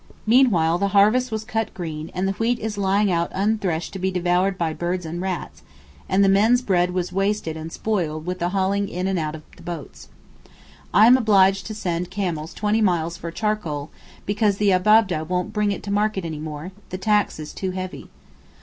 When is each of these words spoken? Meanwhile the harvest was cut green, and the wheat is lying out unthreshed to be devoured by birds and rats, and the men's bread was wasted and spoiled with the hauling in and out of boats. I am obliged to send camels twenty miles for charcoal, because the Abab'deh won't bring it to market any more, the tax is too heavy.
Meanwhile 0.25 0.79
the 0.79 0.87
harvest 0.97 1.31
was 1.31 1.43
cut 1.43 1.75
green, 1.75 2.09
and 2.15 2.27
the 2.27 2.31
wheat 2.31 2.57
is 2.57 2.75
lying 2.75 3.11
out 3.11 3.29
unthreshed 3.35 3.93
to 3.93 3.99
be 3.99 4.09
devoured 4.09 4.57
by 4.57 4.73
birds 4.73 5.05
and 5.05 5.21
rats, 5.21 5.61
and 6.09 6.23
the 6.23 6.27
men's 6.27 6.63
bread 6.63 6.89
was 6.89 7.13
wasted 7.13 7.55
and 7.55 7.71
spoiled 7.71 8.25
with 8.25 8.39
the 8.39 8.49
hauling 8.49 8.89
in 8.89 9.05
and 9.05 9.19
out 9.19 9.35
of 9.35 9.43
boats. 9.63 10.09
I 10.91 11.05
am 11.05 11.17
obliged 11.17 11.67
to 11.67 11.75
send 11.75 12.09
camels 12.09 12.55
twenty 12.55 12.81
miles 12.81 13.15
for 13.15 13.29
charcoal, 13.29 13.91
because 14.25 14.57
the 14.57 14.71
Abab'deh 14.73 15.21
won't 15.29 15.53
bring 15.53 15.71
it 15.71 15.83
to 15.83 15.91
market 15.91 16.25
any 16.25 16.39
more, 16.39 16.71
the 16.89 16.97
tax 16.97 17.37
is 17.37 17.53
too 17.53 17.69
heavy. 17.69 18.09